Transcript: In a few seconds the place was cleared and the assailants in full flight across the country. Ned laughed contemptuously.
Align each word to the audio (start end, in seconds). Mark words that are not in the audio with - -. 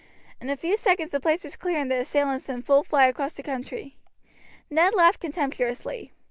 In 0.41 0.49
a 0.49 0.57
few 0.57 0.77
seconds 0.77 1.11
the 1.11 1.19
place 1.19 1.43
was 1.43 1.55
cleared 1.55 1.81
and 1.81 1.91
the 1.91 1.99
assailants 1.99 2.49
in 2.49 2.63
full 2.63 2.81
flight 2.81 3.11
across 3.11 3.33
the 3.33 3.43
country. 3.43 3.97
Ned 4.67 4.95
laughed 4.95 5.19
contemptuously. 5.19 6.11